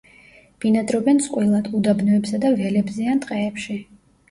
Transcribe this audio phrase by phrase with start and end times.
[0.63, 3.81] ბინადრობენ წყვილად უდაბნოებსა და ველებზე ან ტყეებში.